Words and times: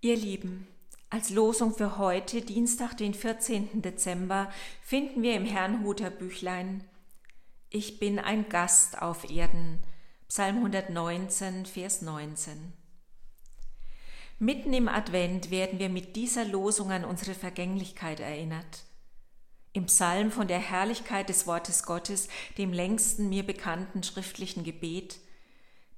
Ihr 0.00 0.14
Lieben, 0.14 0.68
als 1.10 1.30
Losung 1.30 1.74
für 1.74 1.98
heute, 1.98 2.40
Dienstag, 2.40 2.96
den 2.96 3.14
14. 3.14 3.82
Dezember, 3.82 4.48
finden 4.80 5.22
wir 5.22 5.34
im 5.34 5.44
Herrnhuter 5.44 6.08
Büchlein 6.08 6.84
Ich 7.68 7.98
bin 7.98 8.20
ein 8.20 8.48
Gast 8.48 9.02
auf 9.02 9.28
Erden, 9.28 9.82
Psalm 10.28 10.58
119, 10.58 11.66
Vers 11.66 12.02
19. 12.02 12.72
Mitten 14.38 14.72
im 14.72 14.86
Advent 14.86 15.50
werden 15.50 15.80
wir 15.80 15.88
mit 15.88 16.14
dieser 16.14 16.44
Losung 16.44 16.92
an 16.92 17.04
unsere 17.04 17.34
Vergänglichkeit 17.34 18.20
erinnert. 18.20 18.84
Im 19.72 19.86
Psalm 19.86 20.30
von 20.30 20.46
der 20.46 20.60
Herrlichkeit 20.60 21.28
des 21.28 21.48
Wortes 21.48 21.82
Gottes, 21.82 22.28
dem 22.56 22.72
längsten 22.72 23.28
mir 23.28 23.44
bekannten 23.44 24.04
schriftlichen 24.04 24.62
Gebet, 24.62 25.18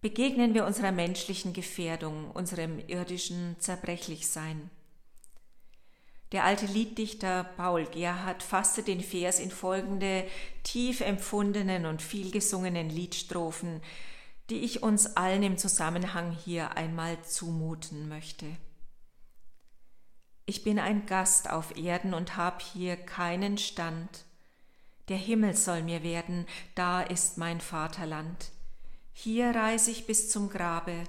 begegnen 0.00 0.54
wir 0.54 0.64
unserer 0.64 0.92
menschlichen 0.92 1.52
Gefährdung, 1.52 2.30
unserem 2.30 2.78
irdischen 2.88 3.56
Zerbrechlichsein. 3.58 4.70
Der 6.32 6.44
alte 6.44 6.66
Lieddichter 6.66 7.44
Paul 7.56 7.86
Gerhard 7.86 8.42
fasste 8.42 8.82
den 8.82 9.00
Vers 9.00 9.40
in 9.40 9.50
folgende 9.50 10.24
tief 10.62 11.00
empfundenen 11.00 11.86
und 11.86 12.02
vielgesungenen 12.02 12.88
Liedstrophen, 12.88 13.82
die 14.48 14.60
ich 14.60 14.82
uns 14.82 15.16
allen 15.16 15.42
im 15.42 15.58
Zusammenhang 15.58 16.32
hier 16.32 16.76
einmal 16.76 17.20
zumuten 17.22 18.08
möchte. 18.08 18.46
Ich 20.46 20.64
bin 20.64 20.78
ein 20.78 21.06
Gast 21.06 21.50
auf 21.50 21.76
Erden 21.76 22.14
und 22.14 22.36
hab 22.36 22.62
hier 22.62 22.96
keinen 22.96 23.58
Stand. 23.58 24.24
Der 25.08 25.16
Himmel 25.16 25.56
soll 25.56 25.82
mir 25.82 26.02
werden, 26.02 26.46
da 26.74 27.02
ist 27.02 27.38
mein 27.38 27.60
Vaterland. 27.60 28.50
Hier 29.22 29.54
reise 29.54 29.90
ich 29.90 30.06
bis 30.06 30.30
zum 30.30 30.48
Grabe, 30.48 31.04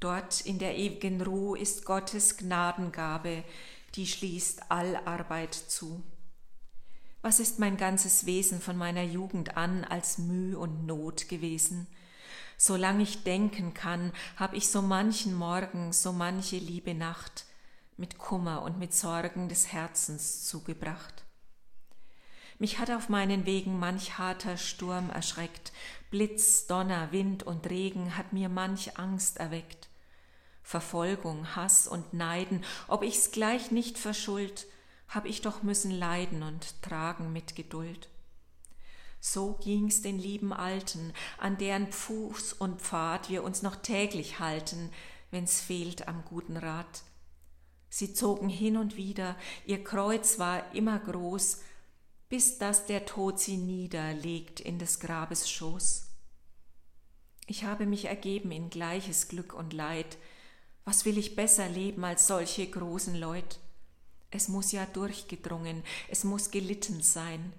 dort 0.00 0.40
in 0.40 0.58
der 0.58 0.76
ewigen 0.76 1.20
Ruhe 1.20 1.56
ist 1.56 1.84
Gottes 1.84 2.36
Gnadengabe, 2.36 3.44
die 3.94 4.08
schließt 4.08 4.62
all 4.68 4.96
Arbeit 5.04 5.54
zu. 5.54 6.02
Was 7.20 7.38
ist 7.38 7.60
mein 7.60 7.76
ganzes 7.76 8.26
Wesen 8.26 8.60
von 8.60 8.76
meiner 8.76 9.04
Jugend 9.04 9.56
an 9.56 9.84
als 9.84 10.18
Müh 10.18 10.56
und 10.56 10.86
Not 10.86 11.28
gewesen? 11.28 11.86
Solang 12.56 12.98
ich 12.98 13.22
denken 13.22 13.74
kann, 13.74 14.10
hab 14.34 14.54
ich 14.54 14.66
so 14.68 14.82
manchen 14.82 15.32
Morgen, 15.32 15.92
so 15.92 16.12
manche 16.12 16.56
liebe 16.56 16.94
Nacht 16.94 17.44
mit 17.96 18.18
Kummer 18.18 18.62
und 18.62 18.80
mit 18.80 18.92
Sorgen 18.92 19.48
des 19.48 19.72
Herzens 19.72 20.46
zugebracht. 20.46 21.22
Mich 22.62 22.78
hat 22.78 22.92
auf 22.92 23.08
meinen 23.08 23.44
Wegen 23.44 23.80
manch 23.80 24.18
harter 24.18 24.56
Sturm 24.56 25.10
erschreckt, 25.10 25.72
Blitz, 26.12 26.68
Donner, 26.68 27.10
Wind 27.10 27.42
und 27.42 27.68
Regen 27.68 28.16
hat 28.16 28.32
mir 28.32 28.48
manch 28.48 28.98
Angst 28.98 29.38
erweckt. 29.38 29.88
Verfolgung, 30.62 31.56
Hass 31.56 31.88
und 31.88 32.14
Neiden, 32.14 32.64
ob 32.86 33.02
ich's 33.02 33.32
gleich 33.32 33.72
nicht 33.72 33.98
verschuld, 33.98 34.68
hab 35.08 35.26
ich 35.26 35.40
doch 35.40 35.64
müssen 35.64 35.90
leiden 35.90 36.44
und 36.44 36.80
tragen 36.82 37.32
mit 37.32 37.56
Geduld. 37.56 38.08
So 39.18 39.54
ging's 39.54 40.00
den 40.02 40.20
lieben 40.20 40.52
Alten, 40.52 41.12
an 41.38 41.58
deren 41.58 41.90
Fuß 41.90 42.52
und 42.52 42.80
Pfad 42.80 43.28
wir 43.28 43.42
uns 43.42 43.62
noch 43.62 43.74
täglich 43.74 44.38
halten, 44.38 44.92
wenn's 45.32 45.60
fehlt 45.60 46.06
am 46.06 46.24
guten 46.24 46.56
Rat. 46.56 47.02
Sie 47.88 48.14
zogen 48.14 48.48
hin 48.48 48.76
und 48.76 48.96
wieder, 48.96 49.34
ihr 49.66 49.82
Kreuz 49.82 50.38
war 50.38 50.72
immer 50.76 51.00
groß, 51.00 51.58
bis 52.32 52.56
dass 52.56 52.86
der 52.86 53.04
Tod 53.04 53.38
sie 53.38 53.58
niederlegt 53.58 54.58
in 54.58 54.78
des 54.78 55.00
Grabes 55.00 55.50
Schoß. 55.50 56.06
Ich 57.46 57.64
habe 57.64 57.84
mich 57.84 58.06
ergeben 58.06 58.52
in 58.52 58.70
gleiches 58.70 59.28
Glück 59.28 59.52
und 59.52 59.74
Leid. 59.74 60.16
Was 60.86 61.04
will 61.04 61.18
ich 61.18 61.36
besser 61.36 61.68
leben 61.68 62.02
als 62.06 62.26
solche 62.26 62.66
großen 62.66 63.16
Leut? 63.16 63.58
Es 64.30 64.48
muss 64.48 64.72
ja 64.72 64.86
durchgedrungen, 64.86 65.82
es 66.08 66.24
muss 66.24 66.50
gelitten 66.50 67.02
sein. 67.02 67.52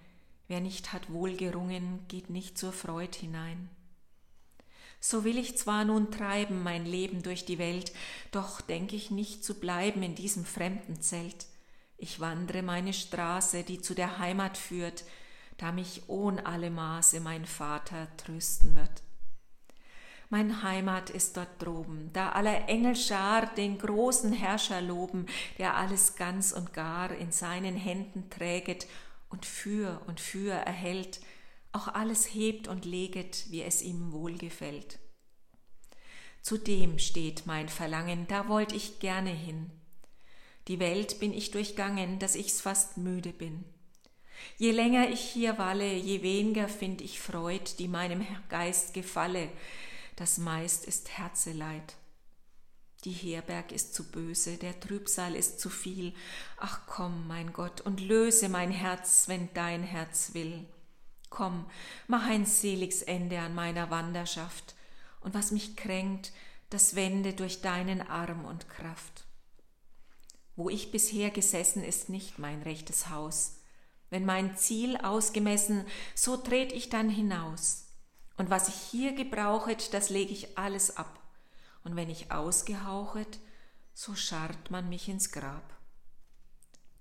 Wer 0.48 0.60
nicht 0.60 0.92
hat 0.92 1.14
wohlgerungen, 1.14 2.00
geht 2.08 2.32
nicht 2.32 2.58
zur 2.58 2.74
Freud 2.74 3.16
hinein. 3.16 3.70
So 5.00 5.24
will 5.24 5.38
ich 5.38 5.56
zwar 5.56 5.86
nun 5.86 6.10
treiben 6.10 6.64
mein 6.64 6.88
Leben 6.88 7.22
durch 7.22 7.46
die 7.46 7.60
Welt, 7.60 7.94
doch 8.32 8.60
denk 8.60 8.92
ich 8.92 9.12
nicht 9.12 9.46
zu 9.46 9.54
bleiben 9.54 10.02
in 10.02 10.16
diesem 10.16 10.46
fremden 10.46 11.00
Zelt. 11.00 11.46
Ich 11.98 12.20
wandre 12.20 12.62
meine 12.62 12.94
Straße, 12.94 13.64
die 13.64 13.82
zu 13.82 13.94
der 13.94 14.20
Heimat 14.20 14.58
führt, 14.58 15.04
da 15.58 15.72
mich 15.72 16.04
ohn 16.08 16.40
alle 16.40 16.70
Maße 16.70 17.20
mein 17.20 17.46
Vater 17.46 18.08
trösten 18.18 18.76
wird. 18.76 19.04
Mein 20.30 20.64
Heimat 20.64 21.12
ist 21.12 21.38
dort 21.38 21.62
droben, 21.62 22.10
da 22.12 22.32
aller 22.32 22.68
Engel 22.68 22.96
Schar 22.96 23.54
den 23.54 23.78
großen 23.78 24.34
Herrscher 24.34 24.82
loben, 24.82 25.28
der 25.60 25.78
alles 25.78 26.16
ganz 26.16 26.52
und 26.54 26.74
gar 26.74 27.12
in 27.12 27.32
seinen 27.32 27.76
Händen 27.76 28.32
träget 28.32 28.88
und 29.30 29.46
für 29.46 30.02
und 30.08 30.20
für 30.20 30.54
erhält, 30.54 31.20
auch 31.72 31.88
alles 31.88 32.34
hebt 32.34 32.68
und 32.68 32.86
leget, 32.86 33.46
wie 33.52 33.62
es 33.62 33.84
ihm 33.84 34.12
wohlgefällt. 34.12 34.98
Zu 36.42 36.58
dem 36.58 37.00
steht 37.00 37.46
mein 37.46 37.70
Verlangen, 37.70 38.28
da 38.28 38.48
wollt 38.48 38.74
ich 38.74 39.00
gerne 39.00 39.30
hin. 39.30 39.70
Die 40.68 40.80
Welt 40.80 41.20
bin 41.20 41.34
ich 41.34 41.52
durchgangen, 41.52 42.20
dass 42.20 42.36
ich's 42.36 42.62
fast 42.62 42.98
müde 42.98 43.34
bin. 43.34 43.66
Je 44.58 44.72
länger 44.72 45.10
ich 45.10 45.22
hier 45.22 45.58
walle, 45.58 45.94
je 45.94 46.22
weniger 46.22 46.68
find 46.68 47.02
ich 47.02 47.20
Freud, 47.20 47.76
die 47.80 47.88
meinem 47.88 48.26
Geist 48.50 48.94
gefalle, 48.94 49.50
das 50.16 50.38
meist 50.38 50.86
ist 50.86 51.18
Herzeleid. 51.18 51.96
Die 53.04 53.12
Herberg 53.12 53.72
ist 53.74 53.94
zu 53.94 54.10
böse, 54.10 54.58
der 54.58 54.80
Trübsal 54.80 55.36
ist 55.36 55.60
zu 55.60 55.70
viel. 55.70 56.14
Ach 56.58 56.82
komm, 56.88 57.28
mein 57.28 57.52
Gott, 57.52 57.82
und 57.82 58.00
löse 58.00 58.48
mein 58.48 58.72
Herz, 58.72 59.28
wenn 59.28 59.50
dein 59.54 59.84
Herz 59.84 60.34
will. 60.34 60.66
Komm, 61.30 61.66
mach 62.08 62.26
ein 62.28 62.46
seliges 62.46 63.02
Ende 63.02 63.40
an 63.40 63.56
meiner 63.56 63.90
Wanderschaft, 63.90 64.76
und 65.20 65.34
was 65.34 65.52
mich 65.52 65.76
kränkt, 65.76 66.32
das 66.70 66.96
wende 66.96 67.34
durch 67.34 67.62
deinen 67.62 68.02
Arm 68.02 68.46
und 68.46 68.70
Kraft. 68.70 69.26
Wo 70.56 70.70
ich 70.70 70.92
bisher 70.92 71.32
gesessen, 71.32 71.84
ist 71.84 72.10
nicht 72.10 72.38
mein 72.38 72.62
rechtes 72.62 73.10
Haus. 73.10 73.60
Wenn 74.10 74.26
mein 74.26 74.56
Ziel 74.56 74.98
ausgemessen, 74.98 75.86
so 76.14 76.38
tret 76.38 76.72
ich 76.72 76.90
dann 76.90 77.10
hinaus. 77.10 77.88
Und 78.38 78.50
was 78.50 78.68
ich 78.68 78.76
hier 78.76 79.14
gebrauchet, 79.14 79.94
das 79.94 80.10
leg 80.10 80.30
ich 80.30 80.58
alles 80.58 80.98
ab. 80.98 81.20
Und 81.84 81.96
wenn 81.96 82.10
ich 82.10 82.32
ausgehauchet, 82.32 83.40
so 83.94 84.16
scharrt 84.16 84.72
man 84.72 84.90
mich 84.90 85.10
ins 85.10 85.32
Grab. 85.32 85.64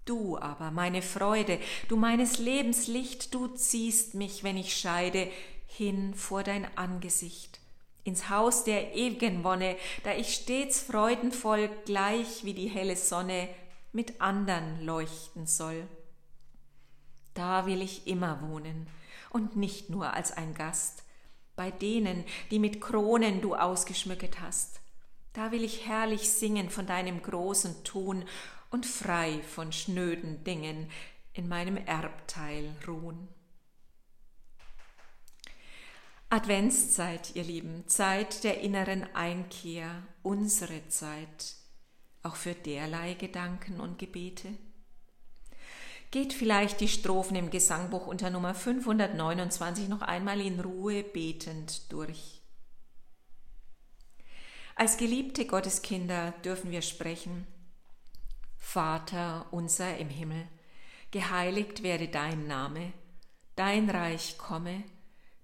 Du 0.04 0.36
aber, 0.38 0.70
meine 0.70 1.02
Freude, 1.02 1.60
du 1.88 1.96
meines 1.96 2.38
Lebens 2.38 2.86
Licht, 2.86 3.34
du 3.34 3.48
ziehst 3.48 4.14
mich, 4.14 4.42
wenn 4.42 4.56
ich 4.56 4.76
scheide, 4.76 5.30
hin 5.66 6.14
vor 6.14 6.42
dein 6.42 6.76
Angesicht 6.76 7.61
ins 8.04 8.28
Haus 8.28 8.64
der 8.64 8.94
ewigen 8.94 9.44
Wonne, 9.44 9.76
da 10.04 10.12
ich 10.12 10.34
stets 10.34 10.80
freudenvoll 10.80 11.70
gleich 11.84 12.44
wie 12.44 12.54
die 12.54 12.68
helle 12.68 12.96
Sonne 12.96 13.48
mit 13.92 14.20
andern 14.20 14.80
leuchten 14.82 15.46
soll. 15.46 15.86
Da 17.34 17.66
will 17.66 17.80
ich 17.80 18.06
immer 18.06 18.42
wohnen 18.42 18.86
und 19.30 19.56
nicht 19.56 19.90
nur 19.90 20.14
als 20.14 20.32
ein 20.32 20.54
Gast, 20.54 21.04
bei 21.56 21.70
denen, 21.70 22.24
die 22.50 22.58
mit 22.58 22.80
Kronen 22.80 23.40
du 23.40 23.54
ausgeschmücket 23.54 24.40
hast. 24.40 24.80
Da 25.32 25.50
will 25.50 25.64
ich 25.64 25.86
herrlich 25.86 26.30
singen 26.30 26.68
von 26.68 26.86
deinem 26.86 27.22
großen 27.22 27.84
Tun 27.84 28.24
und 28.70 28.84
frei 28.84 29.40
von 29.42 29.72
schnöden 29.72 30.44
Dingen 30.44 30.90
in 31.32 31.48
meinem 31.48 31.76
Erbteil 31.76 32.74
ruhen. 32.86 33.28
Adventszeit, 36.32 37.36
ihr 37.36 37.44
Lieben, 37.44 37.86
Zeit 37.88 38.42
der 38.42 38.62
inneren 38.62 39.04
Einkehr, 39.14 40.02
unsere 40.22 40.88
Zeit, 40.88 41.56
auch 42.22 42.36
für 42.36 42.54
derlei 42.54 43.12
Gedanken 43.12 43.80
und 43.80 43.98
Gebete. 43.98 44.48
Geht 46.10 46.32
vielleicht 46.32 46.80
die 46.80 46.88
Strophen 46.88 47.36
im 47.36 47.50
Gesangbuch 47.50 48.06
unter 48.06 48.30
Nummer 48.30 48.54
529 48.54 49.90
noch 49.90 50.00
einmal 50.00 50.40
in 50.40 50.58
Ruhe 50.58 51.02
betend 51.02 51.92
durch. 51.92 52.40
Als 54.74 54.96
geliebte 54.96 55.44
Gotteskinder 55.44 56.32
dürfen 56.46 56.70
wir 56.70 56.80
sprechen. 56.80 57.46
Vater 58.56 59.48
unser 59.50 59.98
im 59.98 60.08
Himmel, 60.08 60.48
geheiligt 61.10 61.82
werde 61.82 62.08
dein 62.08 62.46
Name, 62.46 62.94
dein 63.54 63.90
Reich 63.90 64.38
komme, 64.38 64.82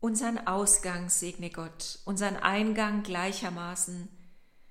Unseren 0.00 0.46
Ausgang 0.46 1.10
segne 1.10 1.50
Gott, 1.50 1.98
unseren 2.06 2.36
Eingang 2.36 3.02
gleichermaßen. 3.02 4.08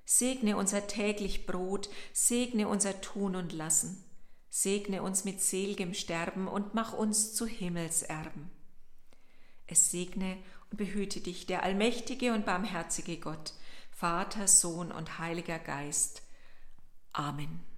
Segne 0.04 0.56
unser 0.56 0.88
täglich 0.88 1.46
Brot, 1.46 1.88
segne 2.12 2.66
unser 2.66 3.00
Tun 3.00 3.36
und 3.36 3.52
Lassen. 3.52 4.04
Segne 4.48 5.04
uns 5.04 5.24
mit 5.24 5.40
seligem 5.40 5.94
Sterben 5.94 6.48
und 6.48 6.74
mach 6.74 6.92
uns 6.92 7.32
zu 7.32 7.46
Himmelserben. 7.46 8.50
Es 9.68 9.92
segne 9.92 10.36
und 10.70 10.78
behüte 10.78 11.20
dich 11.20 11.46
der 11.46 11.62
allmächtige 11.62 12.32
und 12.34 12.44
barmherzige 12.44 13.18
Gott, 13.18 13.52
Vater, 13.92 14.48
Sohn 14.48 14.90
und 14.90 15.20
Heiliger 15.20 15.60
Geist. 15.60 16.22
Amen. 17.12 17.69